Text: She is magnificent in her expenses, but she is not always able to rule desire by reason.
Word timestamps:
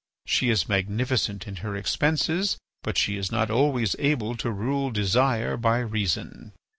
She 0.25 0.49
is 0.49 0.67
magnificent 0.67 1.47
in 1.47 1.57
her 1.57 1.75
expenses, 1.75 2.57
but 2.81 2.97
she 2.97 3.17
is 3.17 3.31
not 3.31 3.51
always 3.51 3.95
able 3.99 4.35
to 4.37 4.49
rule 4.49 4.89
desire 4.89 5.57
by 5.57 5.77
reason. 5.77 6.53